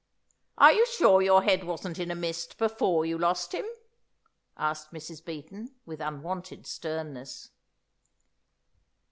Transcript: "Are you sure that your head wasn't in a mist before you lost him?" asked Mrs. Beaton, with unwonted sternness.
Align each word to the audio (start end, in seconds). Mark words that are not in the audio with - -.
"Are 0.57 0.71
you 0.73 0.83
sure 0.87 1.19
that 1.21 1.25
your 1.25 1.43
head 1.43 1.63
wasn't 1.63 1.99
in 1.99 2.09
a 2.09 2.15
mist 2.15 2.57
before 2.57 3.05
you 3.05 3.19
lost 3.19 3.51
him?" 3.53 3.65
asked 4.57 4.91
Mrs. 4.91 5.23
Beaton, 5.23 5.75
with 5.85 6.01
unwonted 6.01 6.65
sternness. 6.65 7.51